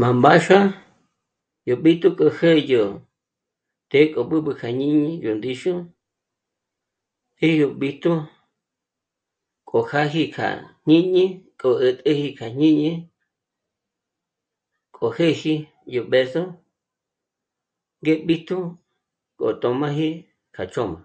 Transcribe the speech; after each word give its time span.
Má 0.00 0.08
mbáxua 0.18 0.60
yó 1.68 1.74
bíjtu 1.82 2.08
kjo 2.18 2.50
yó 2.70 2.82
të́'ë 3.90 4.10
k'o 4.12 4.20
b'ǚb'ü 4.28 4.52
à 4.66 4.68
jñini 4.76 5.12
yó 5.24 5.32
ndíxu 5.38 5.72
jë́'ë 7.38 7.56
yó 7.60 7.66
b'íjtu 7.80 8.12
kjojâji 9.68 10.22
kjá 10.34 10.48
jñíni 10.84 11.24
k'o 11.60 11.70
ä̀t'äji 11.88 12.28
à 12.44 12.46
jñíni 12.54 12.92
kjojêji 14.94 15.54
yó 15.94 16.00
bë̌zo 16.10 16.42
ngéjb'ítu 18.00 18.58
gó 19.38 19.48
tö̌m'aji 19.60 20.08
k'a 20.54 20.62
ch'ö̌m'a 20.72 20.98